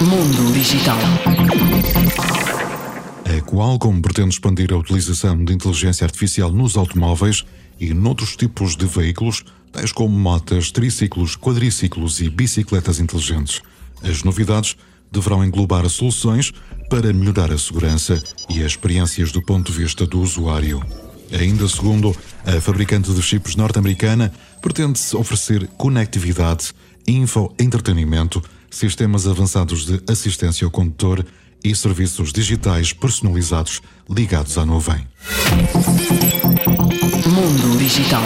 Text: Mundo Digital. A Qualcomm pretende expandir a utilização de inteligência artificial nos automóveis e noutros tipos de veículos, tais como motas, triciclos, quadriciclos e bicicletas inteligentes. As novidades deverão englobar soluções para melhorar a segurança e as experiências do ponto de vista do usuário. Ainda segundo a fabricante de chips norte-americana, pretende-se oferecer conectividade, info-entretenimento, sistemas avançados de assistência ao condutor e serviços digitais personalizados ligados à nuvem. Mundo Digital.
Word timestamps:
Mundo 0.00 0.52
Digital. 0.52 0.98
A 3.24 3.40
Qualcomm 3.42 4.00
pretende 4.00 4.30
expandir 4.30 4.72
a 4.72 4.76
utilização 4.76 5.44
de 5.44 5.52
inteligência 5.52 6.04
artificial 6.04 6.50
nos 6.50 6.76
automóveis 6.76 7.44
e 7.80 7.92
noutros 7.94 8.36
tipos 8.36 8.76
de 8.76 8.86
veículos, 8.86 9.44
tais 9.72 9.92
como 9.92 10.16
motas, 10.18 10.70
triciclos, 10.70 11.36
quadriciclos 11.36 12.20
e 12.20 12.28
bicicletas 12.28 13.00
inteligentes. 13.00 13.62
As 14.02 14.22
novidades 14.22 14.76
deverão 15.10 15.44
englobar 15.44 15.88
soluções 15.88 16.52
para 16.90 17.12
melhorar 17.12 17.50
a 17.50 17.58
segurança 17.58 18.22
e 18.48 18.60
as 18.60 18.72
experiências 18.72 19.32
do 19.32 19.42
ponto 19.42 19.72
de 19.72 19.78
vista 19.78 20.06
do 20.06 20.20
usuário. 20.20 20.82
Ainda 21.32 21.66
segundo 21.68 22.14
a 22.44 22.60
fabricante 22.60 23.12
de 23.12 23.22
chips 23.22 23.56
norte-americana, 23.56 24.32
pretende-se 24.60 25.16
oferecer 25.16 25.66
conectividade, 25.76 26.72
info-entretenimento, 27.06 28.42
sistemas 28.70 29.26
avançados 29.26 29.86
de 29.86 30.02
assistência 30.10 30.64
ao 30.64 30.70
condutor 30.70 31.24
e 31.62 31.74
serviços 31.74 32.32
digitais 32.32 32.92
personalizados 32.92 33.80
ligados 34.08 34.58
à 34.58 34.66
nuvem. 34.66 35.06
Mundo 37.26 37.78
Digital. 37.78 38.22